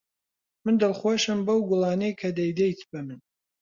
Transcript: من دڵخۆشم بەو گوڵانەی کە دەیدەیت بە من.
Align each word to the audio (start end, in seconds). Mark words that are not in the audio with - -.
من 0.65 0.75
دڵخۆشم 0.81 1.39
بەو 1.47 1.59
گوڵانەی 1.69 2.17
کە 2.19 2.29
دەیدەیت 2.37 2.81
بە 2.91 2.99
من. 3.07 3.19